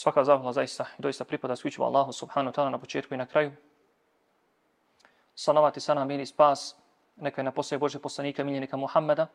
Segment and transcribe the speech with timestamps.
[0.00, 3.52] Svaka zahvala zaista i doista pripada sviću Allahu subhanahu ta'ala na početku i na kraju.
[5.34, 6.76] Salavati sana miri spas,
[7.16, 9.26] neka je na poslije Bože poslanika miljenika Muhammeda.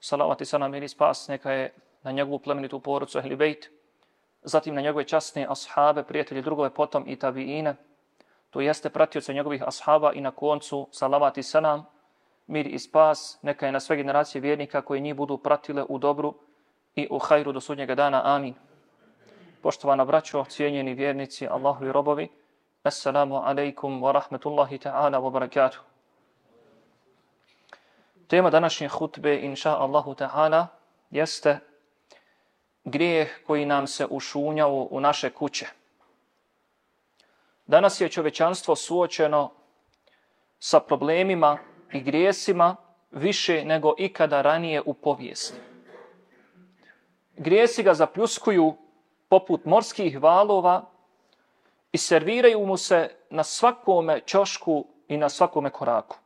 [0.00, 3.70] Salavati sana miri spas, neka je na njegovu plemenitu porodcu Ehli Bejt.
[4.42, 7.76] Zatim na njegove časne ashabe, prijatelje, drugove, potom i tabiine.
[8.50, 11.86] To jeste pratioce njegovih ashaba i na koncu salavati sanam,
[12.46, 16.34] mir i spas, neka je na sve generacije vjernika koji njih budu pratile u dobru
[16.94, 18.22] i u hajru do sudnjega dana.
[18.24, 18.67] Amin.
[19.62, 22.28] Poštovana braćo, cijenjeni vjernici, Allahu i robovi,
[22.82, 25.78] Assalamu alaikum wa rahmetullahi ta'ala wa barakatuh.
[28.26, 30.66] Tema današnje hutbe, inša Allahu ta'ala,
[31.10, 31.58] jeste
[32.84, 35.66] grijeh koji nam se ušunjao u naše kuće.
[37.66, 39.50] Danas je čovečanstvo suočeno
[40.58, 41.58] sa problemima
[41.92, 42.76] i grijesima
[43.10, 45.60] više nego ikada ranije u povijesti.
[47.36, 48.76] Grijesi ga zapljuskuju
[49.28, 50.90] poput morskih valova
[51.92, 56.16] i serviraju mu se na svakome čošku i na svakome koraku.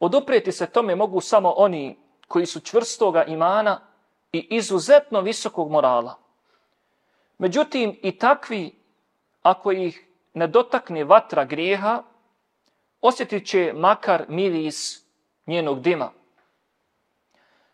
[0.00, 3.80] Odoprijeti se tome mogu samo oni koji su čvrstoga imana
[4.32, 6.18] i izuzetno visokog morala.
[7.38, 8.78] Međutim, i takvi,
[9.42, 12.02] ako ih ne dotakne vatra grijeha,
[13.00, 15.04] osjetit će makar miris
[15.46, 16.10] njenog dima.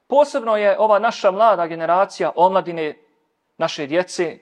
[0.07, 3.02] Posebno je ova naša mlada generacija omladine
[3.63, 4.39] naše djece,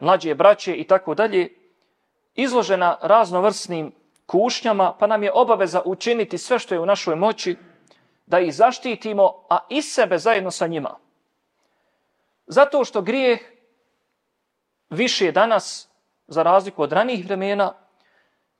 [0.00, 1.48] mlađe braće i tako dalje,
[2.34, 3.92] izložena raznovrsnim
[4.26, 7.56] kušnjama, pa nam je obaveza učiniti sve što je u našoj moći
[8.26, 10.96] da ih zaštitimo, a i sebe zajedno sa njima.
[12.46, 13.40] Zato što grijeh
[14.90, 15.88] više danas,
[16.26, 17.74] za razliku od ranih vremena,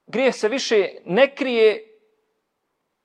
[0.07, 1.87] grijeh se više ne krije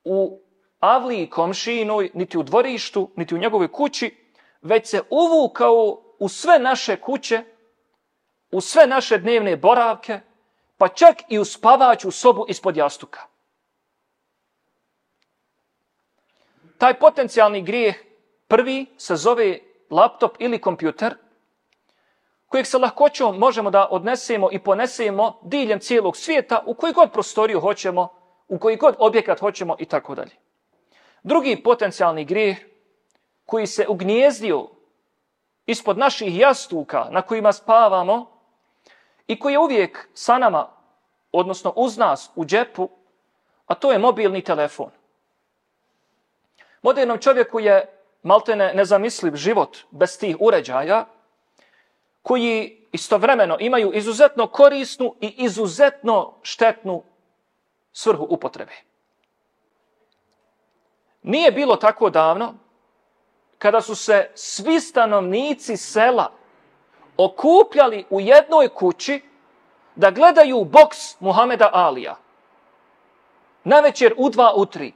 [0.04, 0.40] u
[0.80, 4.16] avliji komšinoj, niti u dvorištu, niti u njegovoj kući,
[4.62, 7.44] već se uvukao u sve naše kuće,
[8.50, 10.20] u sve naše dnevne boravke,
[10.78, 13.20] pa čak i u spavaću sobu ispod jastuka.
[16.78, 17.96] Taj potencijalni grijeh
[18.48, 19.58] prvi se zove
[19.90, 21.14] laptop ili kompjuter,
[22.46, 27.60] kojeg se lahkoćom možemo da odnesemo i ponesemo diljem cijelog svijeta u koji god prostoriju
[27.60, 28.08] hoćemo,
[28.48, 30.30] u koji god objekat hoćemo i tako dalje.
[31.22, 32.56] Drugi potencijalni grijeh
[33.46, 34.68] koji se ugnjezdio
[35.66, 38.26] ispod naših jastuka na kojima spavamo
[39.26, 40.68] i koji je uvijek sa nama,
[41.32, 42.88] odnosno uz nas u džepu,
[43.66, 44.90] a to je mobilni telefon.
[46.82, 51.06] Modernom čovjeku je maltene nezamisliv život bez tih uređaja,
[52.22, 57.02] koji istovremeno imaju izuzetno korisnu i izuzetno štetnu
[57.92, 58.72] svrhu upotrebe.
[61.22, 62.54] Nije bilo tako davno
[63.58, 66.32] kada su se svi stanovnici sela
[67.16, 69.22] okupljali u jednoj kući
[69.94, 72.16] da gledaju boks Muhameda Alija.
[73.64, 74.92] Na večer u dva, u tri.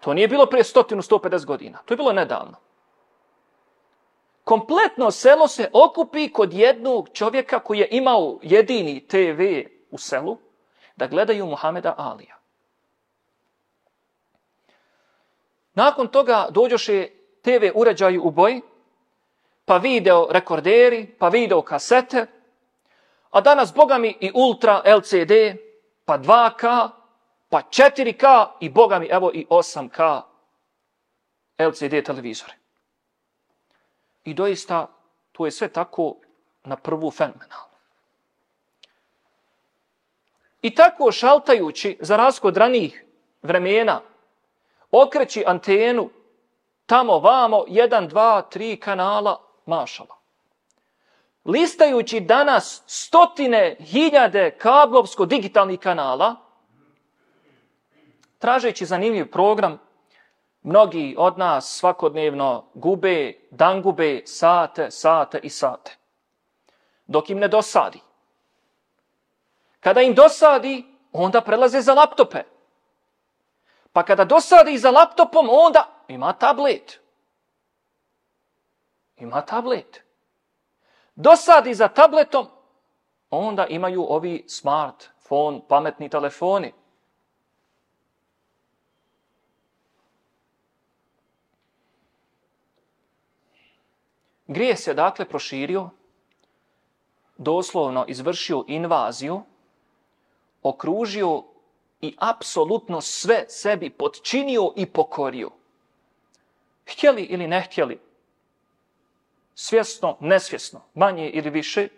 [0.00, 1.78] To nije bilo prije stotinu, 150 godina.
[1.84, 2.56] To je bilo nedavno.
[4.44, 9.40] Kompletno selo se okupi kod jednog čovjeka koji je imao jedini TV
[9.90, 10.38] u selu
[10.96, 12.43] da gledaju Muhameda Alija.
[15.74, 17.08] Nakon toga dođoše
[17.42, 18.62] TV uređaju u boji,
[19.64, 22.26] pa video rekorderi, pa video kasete,
[23.30, 25.32] a danas, boga mi, i ultra LCD,
[26.04, 26.88] pa 2K,
[27.48, 30.22] pa 4K i, boga mi, evo i 8K
[31.58, 32.54] LCD televizore.
[34.24, 34.86] I doista,
[35.32, 36.16] to je sve tako
[36.64, 37.74] na prvu fenomenalno.
[40.62, 43.04] I tako šaltajući za raskod ranih
[43.42, 44.00] vremena,
[45.02, 46.10] okreći antenu
[46.86, 50.16] tamo vamo, jedan, dva, tri kanala, mašala.
[51.44, 56.36] Listajući danas stotine, hiljade kablovsko-digitalnih kanala,
[58.38, 59.78] tražeći zanimljiv program,
[60.62, 65.96] mnogi od nas svakodnevno gube, dan gube sate, sate i sate.
[67.06, 68.00] Dok im ne dosadi.
[69.80, 72.53] Kada im dosadi, onda prelaze za laptope.
[73.94, 77.00] Pa kada dosadi za laptopom, onda ima tablet.
[79.16, 80.02] Ima tablet.
[81.14, 82.46] Dosadi za tabletom,
[83.30, 86.72] onda imaju ovi smartphone, pametni telefoni.
[94.46, 95.90] Grije se dakle proširio,
[97.36, 99.42] doslovno izvršio invaziju,
[100.62, 101.53] okružio
[102.04, 105.50] i apsolutno sve sebi podčinio i pokorio.
[106.86, 108.00] Htjeli ili ne htjeli,
[109.54, 111.88] svjesno, nesvjesno, manje ili više,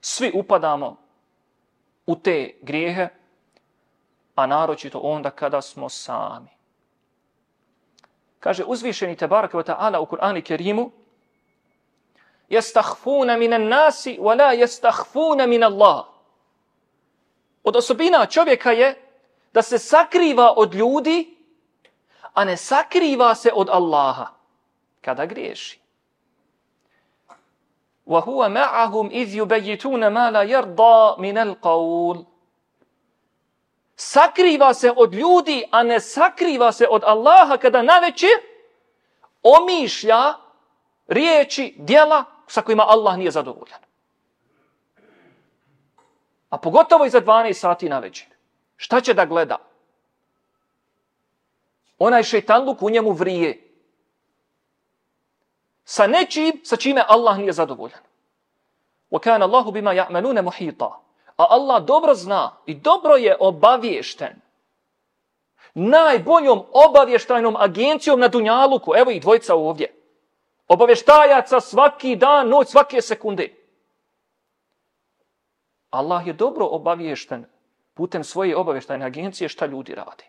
[0.00, 0.96] svi upadamo
[2.06, 3.08] u te grijehe,
[4.34, 6.48] a naročito onda kada smo sami.
[8.40, 10.90] Kaže uzvišeni Tebarak wa ta'ala u Kur'ani Kerimu,
[12.48, 16.04] jestahfuna minan nasi, wa la jestahfuna min Allah.
[17.64, 19.01] Od osobina čovjeka je
[19.53, 21.37] da se sakriva od ljudi,
[22.33, 24.27] a ne sakriva se od Allaha
[25.01, 25.79] kada griješi.
[28.07, 32.25] وهو معهم إذ يبيتون ما لا يرضى من القول
[33.97, 38.27] sakriva se od ljudi, a ne sakriva se od Allaha kada naveće
[39.43, 40.33] omišlja
[41.07, 43.79] riječi, dijela sa kojima Allah nije zadovoljan.
[46.49, 48.30] A pogotovo i za 12 sati na večer.
[48.75, 49.57] Šta će da gleda?
[51.99, 53.63] Onaj šeitanluk u njemu vrije.
[55.83, 57.99] Sa nečim sa čime Allah nije zadovoljan.
[59.11, 60.91] وَكَانَ اللَّهُ بِمَا يَعْمَلُونَ مُحِيطًا
[61.37, 64.41] A Allah dobro zna i dobro je obaviješten
[65.73, 68.93] najboljom obavještajnom agencijom na Dunjaluku.
[68.95, 69.93] Evo ih dvojica ovdje.
[70.67, 73.55] Obavještajaca svaki dan, noć, svake sekunde.
[75.89, 77.45] Allah je dobro obaviješten
[77.93, 80.23] putem svoje obavještajne agencije šta ljudi radi.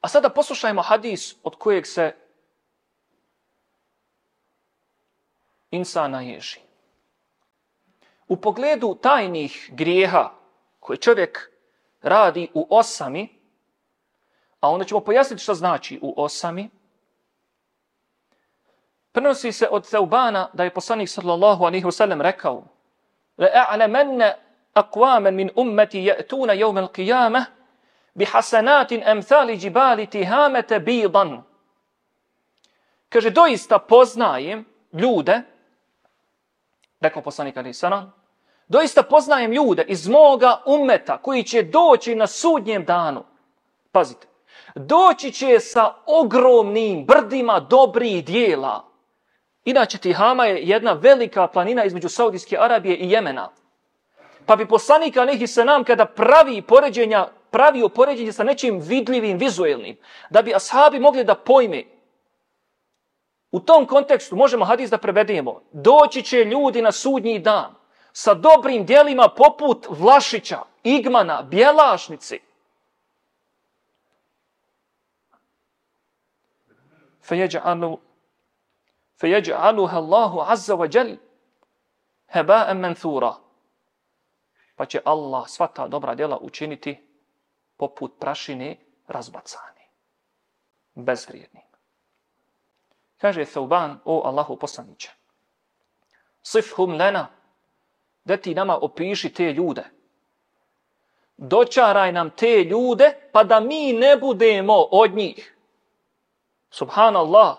[0.00, 2.14] A sada poslušajmo hadis od kojeg se
[5.70, 6.60] insana ježi.
[8.28, 10.30] U pogledu tajnih grijeha
[10.80, 11.50] koje čovjek
[12.02, 13.28] radi u osami,
[14.60, 16.70] a onda ćemo pojasniti što znači u osami,
[19.12, 22.64] prenosi se od Teubana da je poslanik sallallahu alaihi wasallam rekao
[23.38, 24.32] لَأَعْلَمَنَّ
[24.76, 27.46] أَقْوَامًا مِنْ أُمَّتِ يَأْتُونَ يَوْمَ الْقِيَامَةِ
[28.16, 31.42] بِحَسَنَاتٍ أَمْثَالِ جِبَالِ تِهَامَةَ بِيضًا
[33.08, 35.42] Kaže, doista poznajem ljude
[37.00, 38.12] rekao poslanik Ali Sana,
[38.68, 43.24] doista poznajem ljude iz moga umeta koji će doći na sudnjem danu.
[43.92, 44.26] Pazite,
[44.74, 48.84] doći će sa ogromnim brdima dobrih dijela.
[49.64, 53.48] Inače, Tihama je jedna velika planina između Saudijske Arabije i Jemena.
[54.45, 59.97] Pa bi poslanik alihi Sana kada pravi poređenja, pravi poređenje sa nečim vidljivim, vizuelnim,
[60.29, 61.83] da bi ashabi mogli da pojme
[63.55, 65.61] U tom kontekstu možemo hadis da prevedemo.
[65.71, 67.75] Doći će ljudi na sudnji dan
[68.13, 72.39] sa dobrim dijelima poput Vlašića, Igmana, Bjelašnici.
[77.29, 77.97] Fejeđa'alu
[79.21, 81.15] fejeđa'aluha Allahu azza wa jal
[82.33, 83.33] heba'en menthura.
[84.75, 87.07] Pa će Allah sva ta dobra djela učiniti
[87.77, 88.77] poput prašine
[89.07, 89.85] razbacani.
[90.95, 91.61] Bezvrijedni.
[93.17, 95.11] Kaže Thauban, o Allahu poslaniće,
[96.41, 97.27] sifhum lena,
[98.23, 99.83] da ti nama opiši te ljude.
[101.37, 105.55] Dočaraj nam te ljude, pa da mi ne budemo od njih.
[106.69, 107.57] Subhanallah.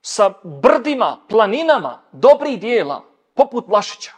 [0.00, 3.02] Sa brdima, planinama, dobrih dijela,
[3.34, 4.15] poput Vlašića.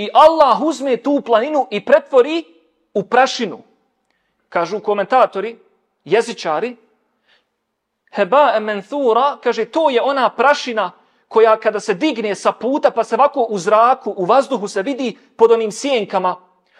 [0.00, 2.44] I Allah uzme tu planinu i pretvori
[2.94, 3.62] u prašinu
[4.48, 5.58] kažu komentatori,
[6.04, 6.76] jezičari,
[8.10, 10.90] heba menthura, kaže, to je ona prašina
[11.28, 15.18] koja kada se digne sa puta, pa se ovako u zraku, u vazduhu se vidi
[15.36, 16.36] pod onim sjenkama,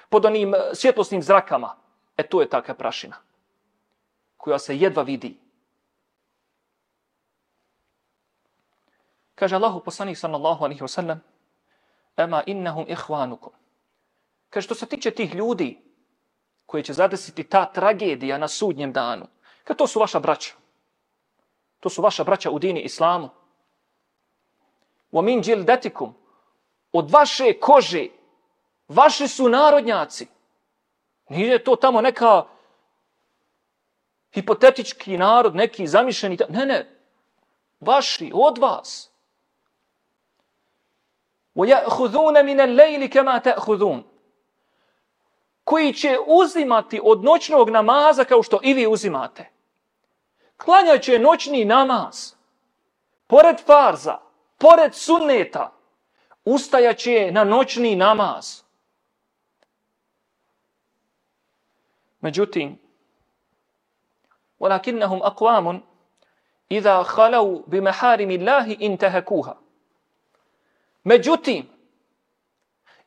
[0.08, 1.76] pod onim e, svjetlosnim zrakama.
[2.16, 3.16] E, to je takva prašina
[4.36, 5.36] koja se jedva vidi.
[9.34, 11.20] Kaže Allahu poslanik sallallahu alaihi wa sallam,
[12.20, 13.52] ema innahum ihvanukum.
[14.50, 15.78] Kaže, što se tiče tih ljudi
[16.66, 19.26] koji će zadesiti ta tragedija na sudnjem danu,
[19.64, 20.54] kaže, to su vaša braća.
[21.80, 23.28] To su vaša braća u dini islamu.
[25.12, 26.14] Wa min jildatikum.
[26.92, 28.06] Od vaše kože,
[28.88, 30.26] vaši su narodnjaci.
[31.28, 32.44] Nije to tamo neka
[34.32, 36.38] hipotetički narod, neki zamišljeni.
[36.48, 36.96] Ne, ne.
[37.80, 38.68] Vaši, od vas.
[38.68, 39.09] Od vas.
[41.55, 44.03] وَيَأْخُذُونَ مِنَ اللَّيْلِ كَمَا تَأْخُذُونَ
[45.63, 49.49] koji će uzimati od noćnog namaza kao što i vi uzimate.
[50.57, 52.33] Klanjaće noćni namaz,
[53.27, 54.17] pored farza,
[54.57, 55.71] pored sunneta,
[56.45, 58.61] ustajaće na noćni namaz.
[62.21, 62.77] Međutim,
[64.59, 65.81] ولكنهم أقوام
[66.71, 69.57] إذا خلوا بمحارم الله انتهكوها.
[71.04, 71.68] Međutim,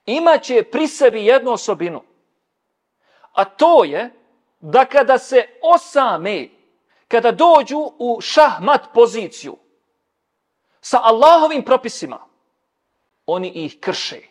[0.05, 2.03] imaće pri sebi jednu osobinu–
[3.33, 4.11] A to je
[4.59, 6.49] da kada se osame
[7.07, 9.57] kada dođu u šahmat poziciju
[10.81, 12.19] sa Allahovim propisima,
[13.25, 14.21] oni ih krše.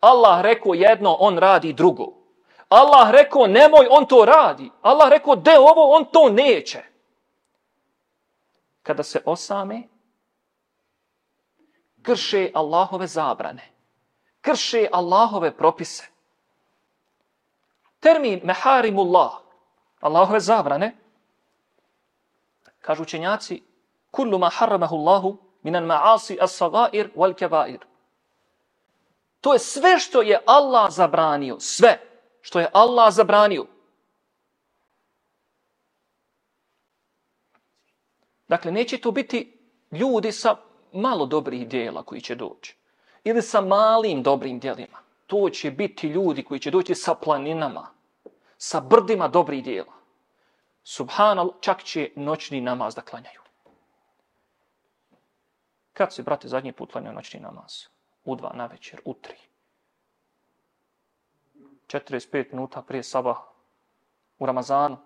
[0.00, 2.06] Allah rekao jedno, on radi drugo.
[2.68, 4.70] Allah rekao nemoj, on to radi.
[4.82, 6.82] Allah rekao de ovo, on to neće.
[8.82, 9.82] Kada se osame,
[12.02, 13.72] krše Allahove zabrane.
[14.40, 16.04] Krše Allahove propise.
[18.00, 19.32] Termin meharimullah,
[20.00, 20.96] Allahove zabrane,
[22.80, 23.62] kažu učenjaci,
[24.10, 27.78] kullu ma haramahu Allahu minan ma'asi as-sagair wal kabair.
[29.40, 32.00] To je sve što je Allah zabranio, sve
[32.40, 33.66] što je Allah zabranio.
[38.48, 39.58] Dakle, neće to biti
[39.92, 40.56] ljudi sa
[40.92, 42.76] malo dobrih dijela koji će doći.
[43.24, 44.98] Ili sa malim dobrim dijelima.
[45.26, 47.86] To će biti ljudi koji će doći sa planinama,
[48.56, 49.92] sa brdima dobrih dijela.
[50.82, 53.40] Subhanal, čak će noćni namaz da klanjaju.
[55.92, 57.72] Kad se, brate, zadnji put klanjaju noćni namaz?
[58.24, 59.36] U dva na večer, u tri.
[61.86, 63.36] 45 minuta prije sabah
[64.38, 64.96] u Ramazanu.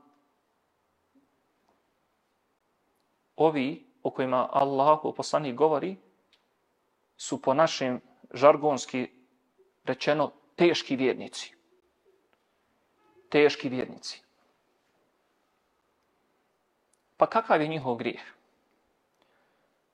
[3.37, 5.15] Ovi o kojima Allah u
[5.53, 5.97] govori
[7.17, 8.01] su po našem
[8.33, 9.11] žargonski
[9.85, 11.55] rečeno teški vjernici.
[13.29, 14.23] Teški vjernici.
[17.17, 18.23] Pa kakav je njihov grijeh?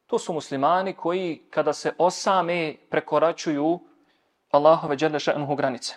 [0.07, 3.81] To su muslimani koji kada se osame prekoračuju
[4.51, 5.95] Allahove dželešenuhu granice.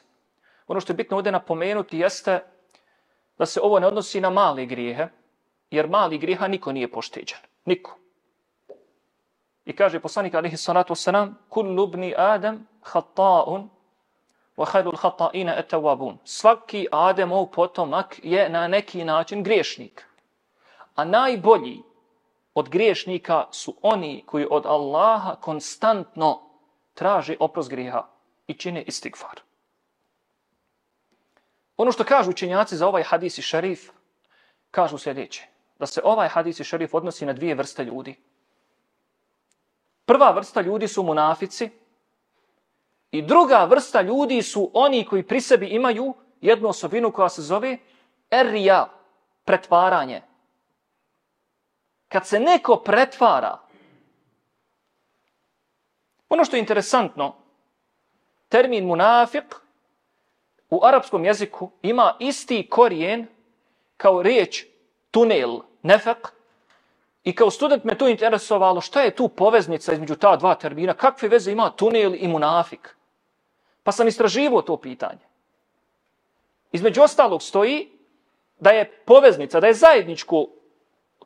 [0.67, 2.43] Ono što je bitno ovdje napomenuti jeste
[3.38, 5.08] da se ovo ne odnosi na male grijehe,
[5.72, 7.38] jer mali grijeha niko nije pošteđen.
[7.65, 8.03] Niko.
[9.65, 13.70] I kaže poslanik alihi salatu wasalam, kullu ibni Adam khata'un
[14.58, 16.17] wa khairul khata'ina etawabun.
[16.24, 20.05] Svaki Ademov potomak je na neki način griješnik.
[20.96, 21.84] A najbolji
[22.53, 26.41] od griješnika su oni koji od Allaha konstantno
[26.93, 28.08] traže oprost grijeha
[28.48, 29.39] i čine istigfar.
[31.77, 33.89] Ono što kažu učenjaci za ovaj hadis i šerif,
[34.72, 35.48] kažu sljedeće.
[35.79, 38.15] Da se ovaj hadis i šerif odnosi na dvije vrste ljudi.
[40.06, 41.70] Prva vrsta ljudi su munafici
[43.12, 47.78] i druga vrsta ljudi su oni koji pri sebi imaju jednu osobinu koja se zove
[48.32, 48.90] erija,
[49.46, 50.22] pretvaranje.
[52.08, 53.60] Kad se neko pretvara,
[56.30, 57.36] ono što je interesantno,
[58.50, 59.56] termin munafik
[60.70, 63.28] u arapskom jeziku ima isti korijen
[63.98, 64.66] kao riječ
[65.12, 66.43] tunel, nefek.
[67.24, 71.30] I kao student me to interesovalo šta je tu poveznica između ta dva termina, kakve
[71.30, 72.96] veze ima tunel i munafik.
[73.84, 75.22] Pa sam istraživo to pitanje.
[76.72, 77.89] Između ostalog stoji
[78.60, 80.46] da je poveznica, da je zajedničko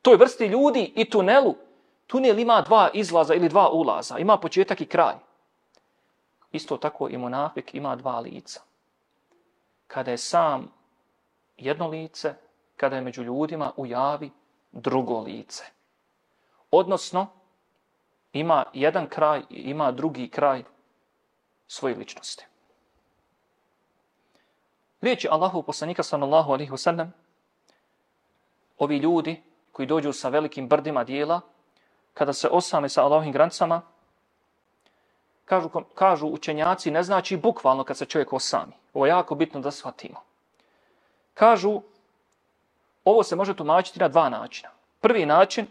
[0.01, 1.55] toj vrsti ljudi i tunelu.
[2.07, 5.15] Tunel ima dva izlaza ili dva ulaza, ima početak i kraj.
[6.51, 8.67] Isto tako i munafik ima dva lica
[9.87, 10.71] kada je sam
[11.57, 12.33] jedno lice,
[12.75, 14.31] kada je među ljudima u javi
[14.71, 15.63] drugo lice.
[16.71, 17.27] Odnosno,
[18.33, 20.63] ima jedan kraj i ima drugi kraj
[21.67, 22.45] svoje ličnosti.
[25.01, 27.13] Riječi Allahu poslanika sallallahu alaihi wa sallam,
[28.77, 31.41] ovi ljudi koji dođu sa velikim brdima dijela,
[32.13, 33.81] kada se osame sa Allahovim granicama,
[35.45, 38.73] kažu, kažu učenjaci, ne znači bukvalno kad se čovjek osami.
[38.93, 40.21] Ovo je jako bitno da shvatimo.
[41.33, 41.81] Kažu,
[43.03, 44.69] ovo se može tumačiti na dva načina.
[45.01, 45.67] Prvi način,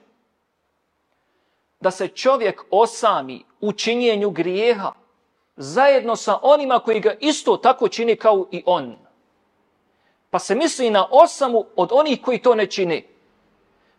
[1.81, 4.93] da se čovjek osami u činjenju grijeha
[5.57, 8.97] zajedno sa onima koji ga isto tako čini kao i on.
[10.31, 13.07] Pa se misli na osamu od onih koji to ne čini.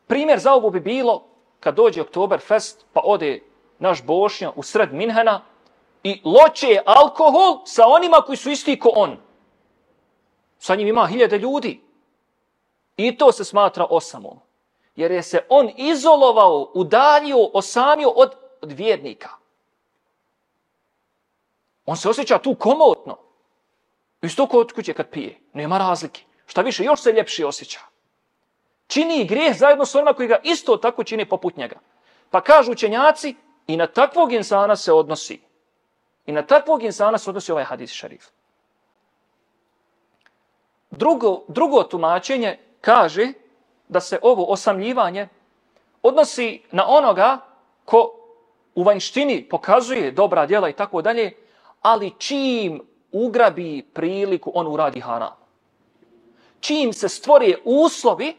[0.07, 1.23] Primjer za ovo bi bilo
[1.59, 3.41] kad dođe Oktoberfest pa ode
[3.79, 5.41] naš Bošnja u sred Minhena
[6.03, 9.17] i loče alkohol sa onima koji su isti ko on.
[10.59, 11.81] Sa njim ima hiljade ljudi.
[12.97, 14.39] I to se smatra osamom.
[14.97, 19.29] Jer je se on izolovao, udaljio, osamio od, od vjernika.
[21.85, 23.17] On se osjeća tu komotno.
[24.21, 25.39] Isto kod kuće kad pije.
[25.53, 26.21] Nema razlike.
[26.45, 27.79] Šta više, još se ljepši osjeća.
[28.87, 31.79] Čini grijeh zajedno s onima koji ga isto tako čini poput njega.
[32.29, 33.35] Pa kažu učenjaci,
[33.67, 35.41] i na takvog insana se odnosi
[36.25, 38.25] I na takvog insana se odnosi ovaj hadis šarif.
[40.91, 43.33] Drugo, drugo tumačenje kaže
[43.87, 45.27] da se ovo osamljivanje
[46.03, 47.37] odnosi na onoga
[47.85, 48.11] ko
[48.75, 51.31] u vanjštini pokazuje dobra djela i tako dalje,
[51.81, 55.35] ali čim ugrabi priliku, on uradi haram.
[56.59, 58.35] Čim se stvore uslovi,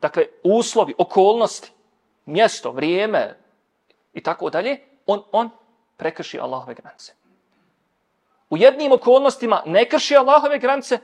[0.00, 1.70] dakle, uslovi, okolnosti,
[2.26, 3.36] mjesto, vrijeme
[4.12, 5.50] i tako dalje, on, on
[5.96, 7.12] prekrši Allahove granice.
[8.50, 10.98] U jednim okolnostima ne krši Allahove granice,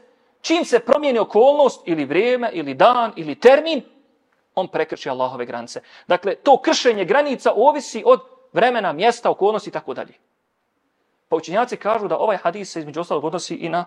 [0.47, 3.83] čim se promijeni okolnost ili vrijeme ili dan ili termin,
[4.55, 5.81] on prekrši Allahove granice.
[6.07, 8.21] Dakle, to kršenje granica ovisi od
[8.53, 10.15] vremena, mjesta, okolnosti i tako dalje.
[11.29, 13.85] Pa učenjaci kažu da ovaj hadis se između ostalog odnosi i na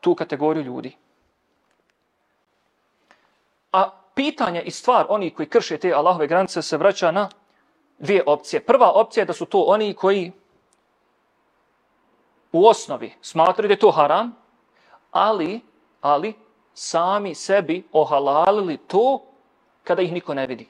[0.00, 0.96] tu kategoriju ljudi.
[3.72, 7.28] A pitanje i stvar oni koji krše te Allahove granice se vraća na
[7.98, 8.60] dvije opcije.
[8.60, 10.32] Prva opcija je da su to oni koji
[12.52, 14.36] u osnovi smatraju da je to haram,
[15.10, 15.60] ali,
[16.00, 16.34] ali
[16.74, 19.22] sami sebi ohalalili to
[19.84, 20.68] kada ih niko ne vidi.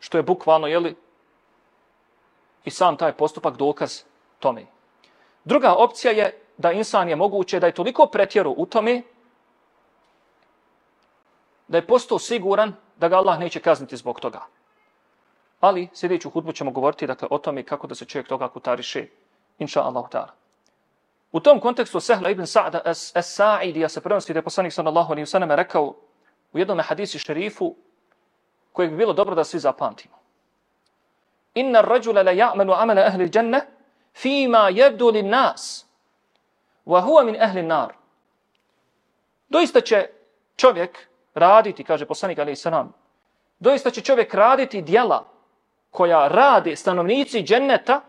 [0.00, 0.96] Što je bukvalno, jeli,
[2.64, 4.02] i sam taj postupak dokaz
[4.38, 4.66] tome.
[5.44, 9.02] Druga opcija je da insan je moguće da je toliko pretjeru u tome
[11.68, 14.40] da je postao siguran da ga Allah neće kazniti zbog toga.
[15.60, 19.06] Ali sljedeću hudbu ćemo govoriti dakle, o tome kako da se čovjek toga kutariše,
[19.58, 20.04] inša Allah.
[20.10, 20.45] Ta'ala.
[21.32, 25.50] U tom kontekstu Sehla ibn Sa'da as-Sa'idi, se prenosi da je poslanik sallallahu alaihi sallam
[25.50, 25.94] rekao
[26.52, 27.76] u jednom hadisi šerifu
[28.72, 30.14] kojeg bi bilo dobro da svi zapamtimo.
[31.54, 33.60] Inna rajula la ja'manu amala ahli janna
[34.14, 35.86] fima jebdu li nas
[36.86, 37.94] wa huwa min ahli nar.
[39.48, 40.08] Doista će
[40.56, 42.92] čovjek raditi, kaže poslanik alaihi sallam,
[43.58, 45.24] doista će čovjek raditi dijela
[45.90, 48.00] koja rade stanovnici dženneta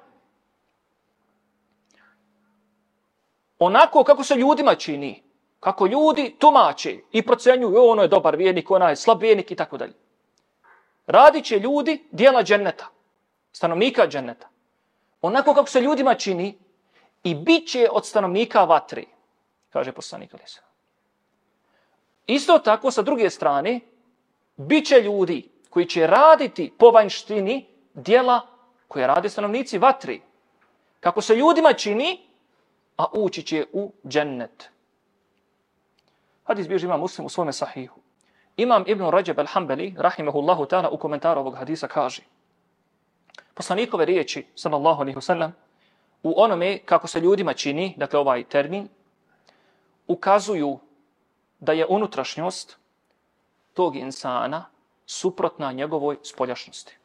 [3.59, 5.23] onako kako se ljudima čini,
[5.59, 9.77] kako ljudi tumače i procenjuju, ono je dobar vjernik, ona je slab vjernik i tako
[9.77, 9.93] dalje.
[11.07, 12.87] Radit će ljudi dijela dženneta,
[13.51, 14.47] stanovnika dženneta,
[15.21, 16.57] onako kako se ljudima čini
[17.23, 19.05] i bit će od stanovnika vatri,
[19.69, 20.61] kaže poslanik Alisa.
[22.27, 23.79] Isto tako, sa druge strane,
[24.55, 28.41] bit će ljudi koji će raditi po vanjštini dijela
[28.87, 30.21] koje rade stanovnici vatri.
[30.99, 32.26] Kako se ljudima čini,
[32.97, 34.69] a ući će u džennet.
[36.43, 37.99] Hadis bježi imam muslim u svome sahihu.
[38.57, 42.21] Imam Ibn Rajab al-Hambali, rahimahullahu ta'ala, u komentaru ovog hadisa kaže
[43.57, 45.51] poslanikove riječi, sallallahu alaihi wasallam,
[46.23, 48.89] u onome kako se ljudima čini, dakle ovaj termin,
[50.07, 50.79] ukazuju
[51.59, 52.77] da je unutrašnjost
[53.73, 54.65] tog insana
[55.05, 56.97] suprotna njegovoj spoljašnosti.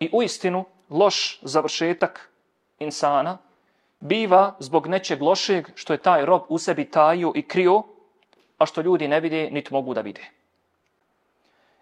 [0.00, 2.30] I u istinu, loš završetak
[2.78, 3.38] insana
[4.02, 7.82] biva zbog nečeg lošeg što je taj rob u sebi taju i krio,
[8.58, 10.24] a što ljudi ne vide, niti mogu da vide.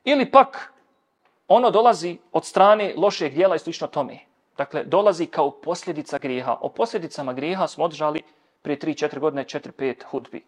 [0.04, 0.72] Ili pak
[1.48, 4.18] ono dolazi od strane lošeg dijela i slično tome.
[4.56, 6.56] Dakle, dolazi kao posljedica grijeha.
[6.61, 8.22] O posljedicama grijeha smo održali
[8.62, 10.44] prije 3-4 godine 4-5 hudbi.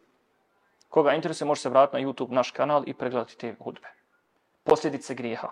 [0.88, 3.88] Koga interesuje može se vratiti na YouTube naš kanal i pregledati te hudbe.
[4.64, 5.48] Posljedice grijeha.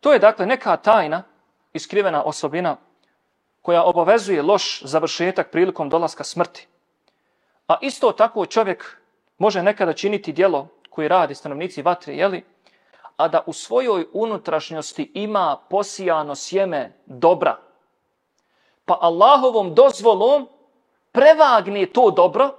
[0.00, 1.22] To je dakle neka tajna,
[1.72, 2.76] iskrivena osobina
[3.64, 6.66] koja obavezuje loš završetak prilikom dolaska smrti.
[7.68, 9.00] A isto tako čovjek
[9.38, 12.44] može nekada činiti dijelo koje radi stanovnici vatre, jeli?
[13.16, 17.56] a da u svojoj unutrašnjosti ima posijano sjeme dobra.
[18.84, 20.48] Pa Allahovom dozvolom
[21.12, 22.50] prevagne to dobro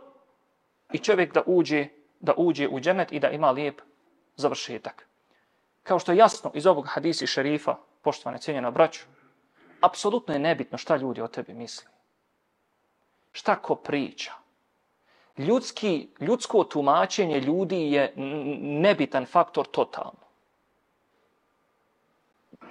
[0.93, 1.87] i čovjek da uđe,
[2.19, 3.81] da uđe u dženet i da ima lijep
[4.35, 5.07] završetak.
[5.83, 9.05] Kao što je jasno iz ovog hadisi šerifa, poštovane cijenjena braću,
[9.85, 11.87] apsolutno je nebitno šta ljudi o tebi misli.
[13.31, 14.33] Šta ko priča.
[15.37, 18.13] Ljudski, ljudsko tumačenje ljudi je
[18.61, 20.25] nebitan faktor totalno.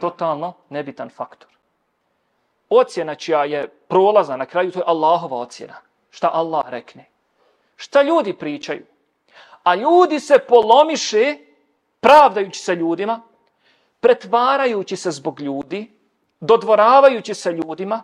[0.00, 1.50] Totalno nebitan faktor.
[2.68, 5.76] Ocjena čija je prolaza na kraju, to je Allahova ocjena.
[6.10, 7.08] Šta Allah rekne.
[7.76, 8.86] Šta ljudi pričaju.
[9.62, 11.36] A ljudi se polomiše,
[12.00, 13.20] pravdajući se ljudima,
[14.00, 15.90] pretvarajući se zbog ljudi,
[16.46, 18.02] dodvoravajući se ljudima,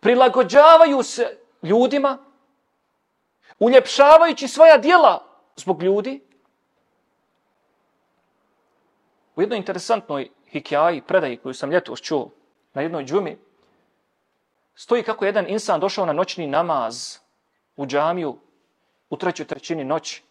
[0.00, 2.18] prilagođavaju se ljudima,
[3.58, 5.22] uljepšavajući svoja dijela
[5.56, 6.20] zbog ljudi.
[9.36, 12.30] U jednoj interesantnoj hikjaji, predaji koju sam ljetos čuo
[12.74, 13.38] na jednoj džumi,
[14.74, 17.18] stoji kako jedan insan došao na noćni namaz
[17.76, 18.38] u džamiju
[19.10, 20.22] u trećoj trećini noći.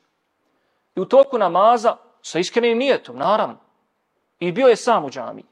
[0.96, 3.58] I u toku namaza, sa iskrenim nijetom, naravno,
[4.40, 5.46] i bio je sam u džamiji.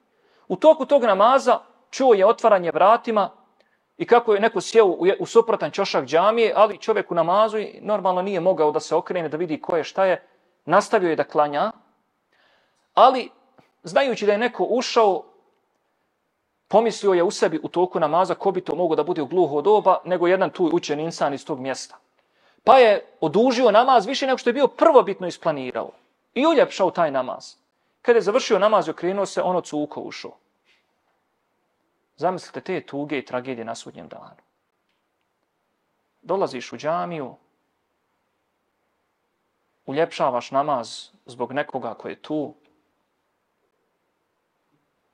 [0.48, 3.30] U toku tog namaza čuo je otvaranje vratima
[3.98, 8.22] i kako je neko sjeo u, u suprotan čošak džamije, ali čovjek u namazu normalno
[8.22, 10.28] nije mogao da se okrene, da vidi ko je, šta je.
[10.66, 11.72] Nastavio je da klanja,
[12.94, 13.30] ali
[13.84, 15.24] znajući da je neko ušao,
[16.68, 19.62] pomislio je u sebi u toku namaza ko bi to mogo da bude u gluho
[19.62, 21.98] doba, nego jedan tu učen insan iz tog mjesta.
[22.64, 25.92] Pa je odužio namaz više nego što je bio prvobitno isplanirao.
[26.34, 27.56] I uljepšao taj namaz.
[28.04, 30.38] Kada je završio namaz i okrenuo se, ono cuko ušao.
[32.16, 34.44] Zamislite te tuge i tragedije na sudnjem danu.
[36.22, 37.36] Dolaziš u džamiju,
[39.86, 42.56] uljepšavaš namaz zbog nekoga ko je tu,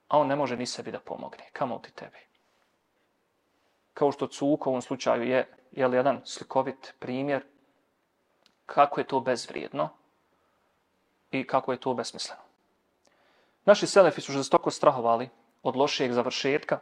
[0.07, 1.49] a on ne može ni sebi da pomogne.
[1.53, 2.17] Kamo ti tebi?
[3.93, 7.45] Kao što Cuko u ovom slučaju je, je li jedan slikovit primjer
[8.65, 9.89] kako je to bezvrijedno
[11.31, 12.48] i kako je to besmisleno.
[13.65, 15.29] Naši selefi su žestoko strahovali
[15.63, 16.79] od lošijeg završetka,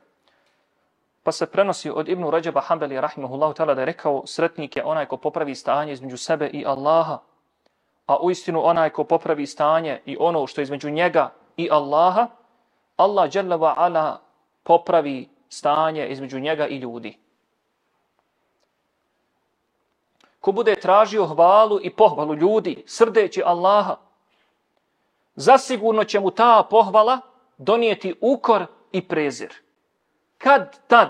[1.23, 5.05] pa se prenosi od Ibnu Rađaba Hanbeli rahimahullahu ta'ala da je rekao sretnik je onaj
[5.05, 7.19] ko popravi stanje između sebe i Allaha,
[8.05, 12.27] a u istinu onaj ko popravi stanje i ono što je između njega i Allaha,
[12.97, 14.21] Allah dželle ve ala
[14.63, 17.17] popravi stanje između njega i ljudi.
[20.39, 23.95] Ko bude tražio hvalu i pohvalu ljudi, srdeći Allaha,
[25.37, 27.19] zasigurno će mu ta pohvala
[27.57, 29.53] donijeti ukor i prezir.
[30.37, 31.09] Kad tad?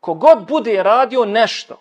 [0.00, 1.76] Kogod bude radio nešto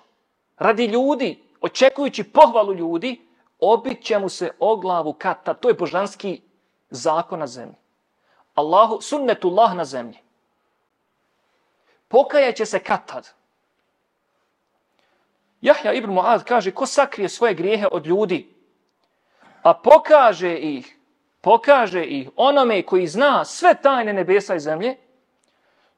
[0.57, 3.21] radi ljudi, očekujući pohvalu ljudi,
[3.59, 5.59] obit će mu se o glavu kad tad.
[5.59, 6.41] To je božanski
[6.89, 7.75] zakon na zemlji.
[8.55, 10.17] Allahu sunnetullah na zemlji.
[12.07, 13.29] Pokajaće se kad tad.
[15.61, 18.50] Jahja ibn Mu'ad kaže, ko sakrije svoje grijehe od ljudi,
[19.63, 20.97] a pokaže ih,
[21.41, 24.97] pokaže ih onome koji zna sve tajne nebesa i zemlje,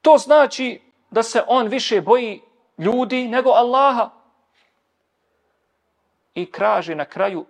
[0.02, 2.41] to znači da se on više boji
[2.78, 4.10] ljudi nego Allaha.
[6.36, 7.45] I kraže na kraju,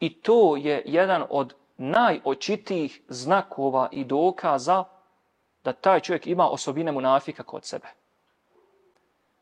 [0.00, 4.84] i to je jedan od najočitijih znakova i dokaza
[5.64, 7.86] da taj čovjek ima osobine munafika kod sebe.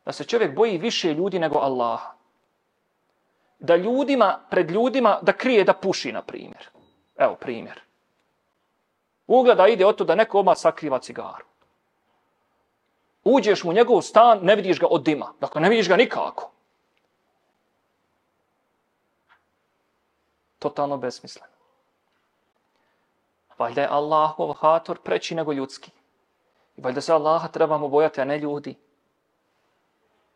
[0.05, 2.13] Da se čovjek boji više ljudi nego Allaha.
[3.59, 6.69] Da ljudima, pred ljudima, da krije da puši, na primjer.
[7.17, 7.81] Evo, primjer.
[9.27, 11.45] Ugleda ide od to da neko odmah sakriva cigaru.
[13.23, 15.33] Uđeš mu u njegov stan, ne vidiš ga od dima.
[15.39, 16.51] Dakle, ne vidiš ga nikako.
[20.59, 21.53] Totalno besmisleno.
[23.57, 25.91] Valjda je Allahov hator preći nego ljudski.
[26.77, 28.75] I valjda se Allaha trebamo bojati, a ne ljudi.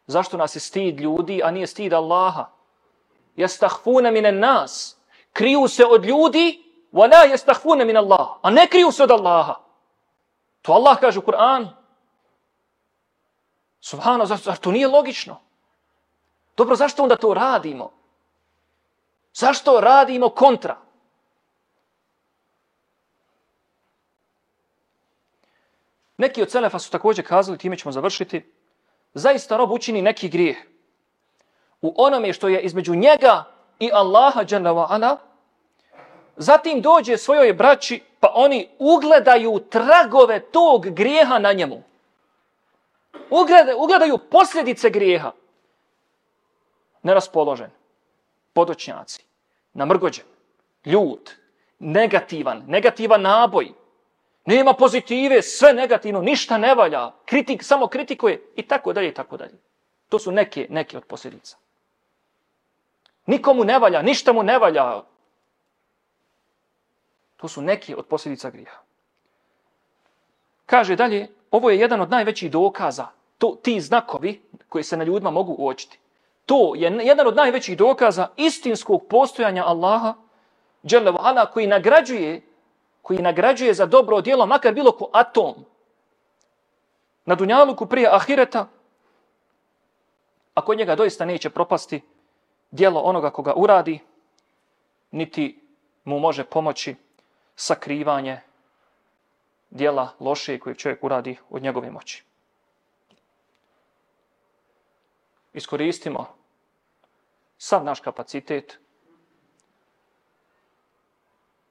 [0.07, 2.45] Zašto nas je stid ljudi, a nije stid Allaha?
[3.39, 4.97] Jestahfuna minan nas.
[5.33, 8.27] Kriju se od ljudi, wa la jestahfune min Allah.
[8.41, 9.55] A ne kriju se od Allaha.
[10.61, 11.67] To Allah kaže u Kur'anu.
[13.79, 15.39] Subhano, zar to nije logično?
[16.57, 17.91] Dobro, zašto onda to radimo?
[19.33, 20.77] Zašto radimo kontra?
[26.17, 28.53] Neki od Selefa su također kazali, time ćemo završiti,
[29.13, 30.57] zaista rob učini neki grijeh
[31.81, 33.43] u onome što je između njega
[33.79, 35.17] i Allaha džanava ana,
[36.37, 41.83] zatim dođe svojoj braći, pa oni ugledaju tragove tog grijeha na njemu.
[43.29, 45.31] Ugledaju, ugledaju posljedice grijeha.
[47.03, 47.69] Neraspoložen,
[48.53, 49.25] podočnjaci,
[49.73, 50.25] namrgođen,
[50.85, 51.31] ljud,
[51.79, 53.73] negativan, negativan naboj,
[54.49, 57.11] Nema pozitive, sve negativno, ništa ne valja.
[57.25, 59.53] Kritik samo kritikuje i tako dalje i tako dalje.
[60.09, 61.57] To su neke, neke od posljedica.
[63.29, 65.03] Nikomu ne valja, ništa mu ne valja.
[67.37, 68.73] To su neki od posljedica grija.
[70.65, 75.31] Kaže dalje, ovo je jedan od najvećih dokaza, to, ti znakovi koji se na ljudima
[75.31, 75.99] mogu uočiti.
[76.45, 80.13] To je jedan od najvećih dokaza istinskog postojanja Allaha,
[80.83, 82.41] Đelevala, koji nagrađuje
[83.01, 85.65] koji nagrađuje za dobro djelo, makar bilo ko atom,
[87.25, 88.67] na dunjaluku prije ahireta,
[90.53, 92.01] a kod njega doista neće propasti
[92.71, 93.99] djelo onoga koga uradi,
[95.11, 95.59] niti
[96.03, 96.95] mu može pomoći
[97.55, 98.39] sakrivanje
[99.69, 102.23] djela loše koje čovjek uradi od njegove moći.
[105.53, 106.25] Iskoristimo
[107.57, 108.79] sav naš kapacitet,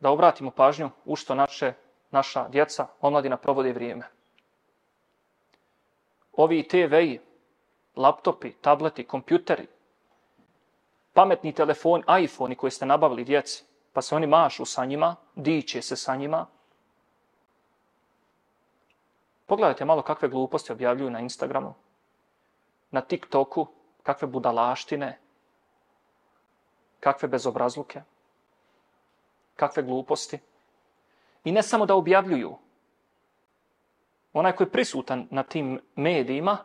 [0.00, 1.72] da obratimo pažnju u što naše,
[2.10, 4.04] naša djeca, omladina, provode vrijeme.
[6.32, 7.20] Ovi TV-i,
[7.96, 9.66] laptopi, tableti, kompjuteri,
[11.18, 15.96] pametni telefon, iPhone koji ste nabavili djeci, pa se oni mašu sa njima, diće se
[15.96, 16.46] sa njima.
[19.46, 21.74] Pogledajte malo kakve gluposti objavljuju na Instagramu,
[22.90, 23.66] na TikToku,
[24.02, 25.18] kakve budalaštine,
[27.00, 28.02] kakve bezobrazluke
[29.58, 30.38] kakve gluposti.
[31.44, 32.56] I ne samo da objavljuju.
[34.32, 36.58] Onaj koji je prisutan na tim medijima,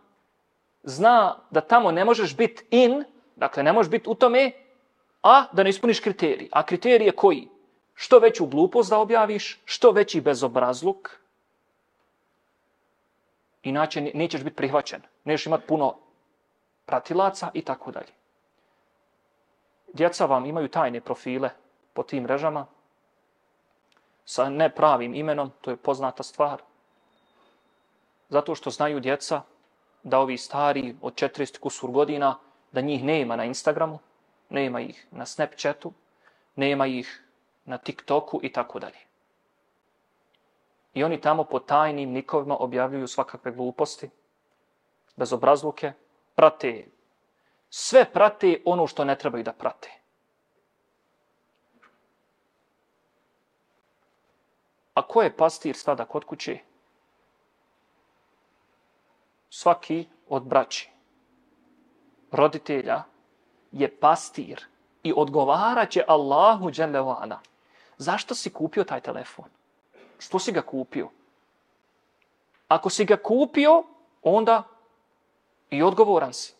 [0.83, 3.03] zna da tamo ne možeš biti in
[3.35, 4.51] Dakle, ne možeš biti u tome,
[5.23, 6.49] a da ne ispuniš kriterij.
[6.51, 7.49] A kriterij je koji?
[7.93, 11.09] Što veću glupost da objaviš, što veći bezobrazluk,
[13.63, 15.01] inače nećeš biti prihvaćen.
[15.23, 15.95] Nećeš imati puno
[16.85, 18.11] pratilaca i tako dalje.
[19.93, 21.49] Djeca vam imaju tajne profile
[21.93, 22.65] po tim mrežama
[24.25, 26.61] sa nepravim imenom, to je poznata stvar.
[28.29, 29.41] Zato što znaju djeca
[30.03, 32.35] da ovi stari od 400 kusur godina,
[32.73, 33.99] da njih nema na Instagramu,
[34.49, 35.93] nema ih na Snapchatu,
[36.55, 37.23] nema ih
[37.65, 38.99] na TikToku i tako dalje.
[40.93, 44.09] I oni tamo po tajnim nikovima objavljuju svakakve gluposti,
[45.15, 45.93] bez obrazluke,
[46.35, 46.85] prate,
[47.69, 49.91] sve prate ono što ne trebaju da prate.
[54.93, 56.59] A ko je pastir stada kod kuće?
[59.49, 60.92] Svaki od braći,
[62.33, 63.03] roditelja,
[63.71, 64.65] je pastir
[65.03, 67.39] i odgovarat će Allahu dželevana.
[67.97, 69.45] Zašto si kupio taj telefon?
[70.19, 71.09] Što si ga kupio?
[72.67, 73.83] Ako si ga kupio,
[74.23, 74.63] onda
[75.69, 76.53] i odgovoran si.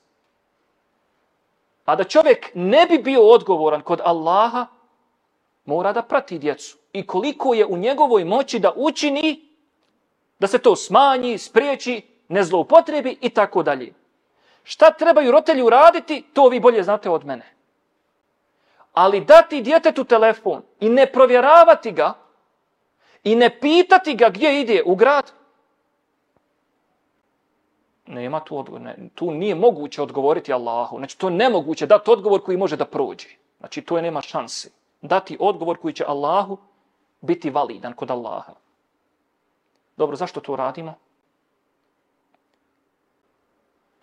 [1.85, 4.67] A da čovjek ne bi bio odgovoran kod Allaha,
[5.65, 6.77] mora da prati djecu.
[6.93, 9.49] I koliko je u njegovoj moći da učini,
[10.39, 13.93] da se to smanji, spriječi, ne zloupotrebi i tako dalje.
[14.63, 17.53] Šta trebaju rotelji uraditi, to vi bolje znate od mene.
[18.93, 22.13] Ali dati djetetu telefon i ne provjeravati ga
[23.23, 25.31] i ne pitati ga gdje ide u grad,
[28.05, 28.81] nema tu odgovor.
[28.81, 30.97] Ne, tu nije moguće odgovoriti Allahu.
[30.97, 33.27] Znači, to je nemoguće dati odgovor koji može da prođe.
[33.59, 34.69] Znači, to je nema šanse.
[35.01, 36.57] Dati odgovor koji će Allahu
[37.21, 38.53] biti validan kod Allaha.
[39.97, 40.95] Dobro, zašto to radimo?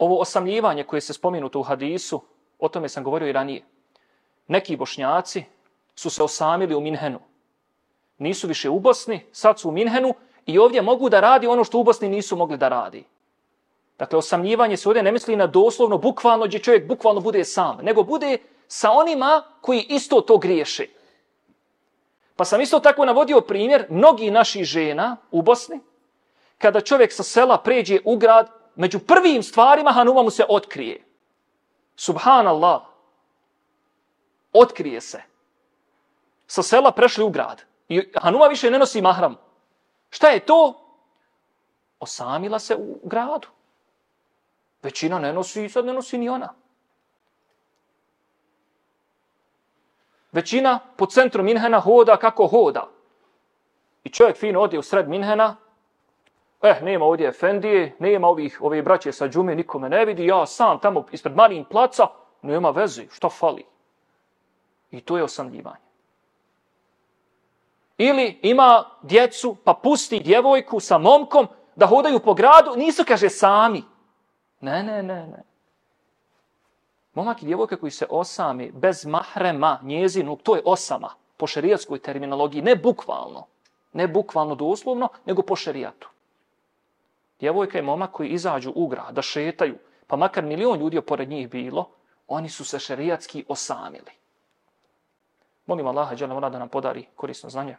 [0.01, 2.21] Ovo osamljivanje koje se spominuto u hadisu,
[2.59, 3.63] o tome sam govorio i ranije.
[4.49, 5.45] Neki bošnjaci
[5.95, 7.19] su se osamili u Minhenu.
[8.19, 10.15] Nisu više u Bosni, sad su u Minhenu
[10.47, 13.05] i ovdje mogu da radi ono što u Bosni nisu mogli da radi.
[13.99, 18.03] Dakle, osamljivanje se ovdje ne misli na doslovno, bukvalno, gdje čovjek bukvalno bude sam, nego
[18.03, 20.87] bude sa onima koji isto to griješe.
[22.37, 25.81] Pa sam isto tako navodio primjer mnogi naših žena u Bosni,
[26.59, 31.05] kada čovjek sa sela pređe u grad, među prvim stvarima Hanuma mu se otkrije.
[31.97, 32.83] Subhanallah.
[34.53, 35.23] Otkrije se.
[36.47, 37.63] Sa sela prešli u grad.
[37.89, 39.37] I Hanuma više ne nosi mahram.
[40.11, 40.87] Šta je to?
[42.01, 43.49] Osamila se u gradu.
[44.83, 46.55] Većina ne nosi, sad ne nosi ni ona.
[50.33, 52.89] Većina po centru Minhena hoda kako hoda.
[54.05, 55.57] I čovjek fino ode u sred Minhena,
[56.63, 60.79] eh, nema ovdje Efendije, nema ovih, ove braće sa džume, nikome ne vidi, ja sam
[60.81, 62.07] tamo ispred Marijin placa,
[62.43, 63.65] nema veze, što fali?
[64.91, 65.91] I to je osamljivanje.
[67.99, 71.47] Ili ima djecu, pa pusti djevojku sa momkom
[71.77, 73.83] da hodaju po gradu, nisu, kaže, sami.
[74.61, 75.43] Ne, ne, ne, ne.
[77.15, 82.63] Momak i djevojka koji se osami bez mahrema njezinog, to je osama po šerijatskoj terminologiji,
[82.63, 83.47] ne bukvalno,
[83.93, 86.09] ne bukvalno doslovno, nego po šerijatu
[87.40, 91.50] Djevojka i momak koji izađu u grad, da šetaju, pa makar milion ljudi pored njih
[91.50, 91.90] bilo,
[92.28, 94.12] oni su se šerijatski osamili.
[95.66, 97.78] Molim Allaha da nam podari korisno znanje,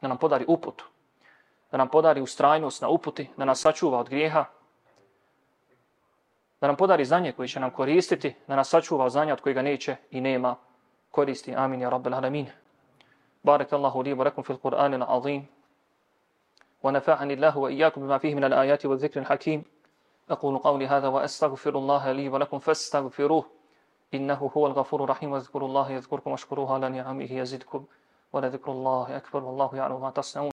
[0.00, 0.84] da nam podari uputu,
[1.70, 4.44] da nam podari ustrajnost na uputi, da nas sačuva od grijeha,
[6.60, 9.96] da nam podari znanje koje će nam koristiti, da nas sačuva znanja od kojega neće
[10.10, 10.56] i nema
[11.10, 11.54] koristi.
[11.56, 12.50] Amin ja rabbel alamin.
[13.44, 15.46] بارك الله لي ولكم في القرآن العظيم
[16.85, 19.63] ونفعني الله وإياكم بما فيه من الآيات والذكر الحكيم.
[20.29, 23.45] أقول قولي هذا وأستغفر الله لي ولكم فاستغفروه.
[24.13, 25.31] إنه هو الغفور الرحيم.
[25.31, 27.85] واذكروا الله يذكركم واشكروه على نعمه يزدكم.
[28.33, 30.51] ولذكر الله أكبر والله يعلم ما تصنعون.